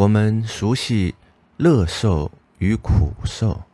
[0.00, 1.14] 我们熟悉
[1.58, 3.64] 乐受与苦受，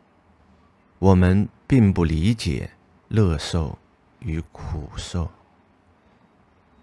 [0.98, 2.68] 我们并不理解
[3.06, 3.78] 乐受
[4.18, 5.30] 与苦受。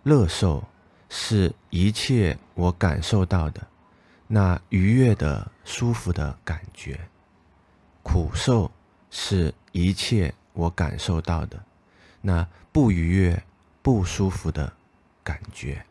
[0.03, 0.63] 乐受
[1.09, 3.67] 是一切我感受到的
[4.27, 6.95] 那愉悦的、舒服的感觉；
[8.01, 8.71] 苦受
[9.11, 11.61] 是一切我感受到的
[12.21, 13.43] 那不愉悦、
[13.81, 14.71] 不舒服的
[15.21, 15.85] 感觉。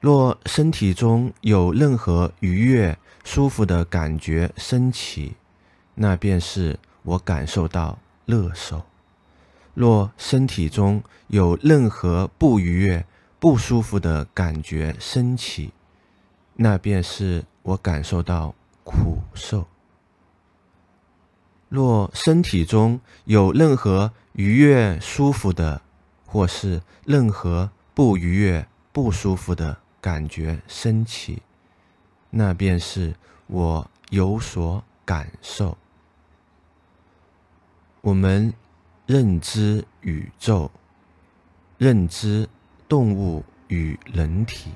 [0.00, 5.34] 若身体中有任何愉悦、舒服的感觉升起，
[5.94, 8.80] 那便是我感受到乐受；
[9.74, 13.04] 若身体中有任何不愉悦、
[13.38, 15.72] 不舒服的感觉升起，
[16.54, 19.66] 那便是我感受到苦受。
[21.68, 25.82] 若身体中有任何愉悦、舒服的，
[26.26, 31.42] 或是任何不愉悦、不舒服的，感觉升起，
[32.30, 33.12] 那便是
[33.48, 35.76] 我有所感受。
[38.02, 38.54] 我们
[39.04, 40.70] 认知宇宙，
[41.76, 42.48] 认知
[42.86, 44.70] 动物与人体，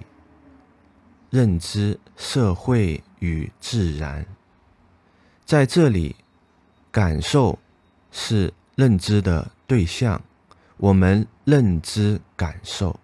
[1.31, 4.27] 认知社会与自然。
[5.45, 6.17] 在这里，
[6.91, 7.57] 感受
[8.11, 10.21] 是认知的对象。
[10.77, 12.99] 我们认知感受。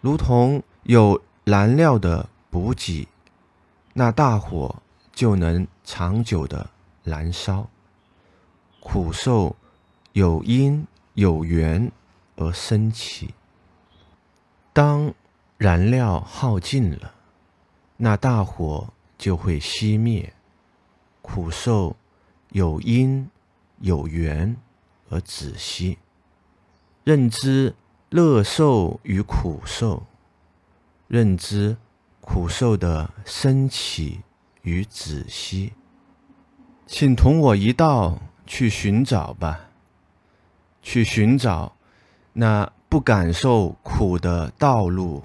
[0.00, 3.06] 如同有燃料的补给，
[3.92, 6.70] 那大火就能长久的
[7.04, 7.68] 燃烧。
[8.80, 9.54] 苦受
[10.12, 11.90] 有因有缘
[12.36, 13.34] 而升起，
[14.72, 15.12] 当
[15.56, 17.14] 燃料耗尽了，
[17.96, 20.32] 那大火就会熄灭。
[21.20, 21.96] 苦受
[22.50, 23.28] 有因
[23.80, 24.56] 有缘
[25.10, 25.98] 而止息。
[27.04, 27.74] 认知。
[28.10, 30.02] 乐受与苦受，
[31.08, 31.76] 认知
[32.20, 34.20] 苦受的升起
[34.62, 35.72] 与止息，
[36.86, 39.58] 请同我一道去寻找吧，
[40.82, 41.72] 去寻找
[42.34, 45.22] 那不感受苦的道路。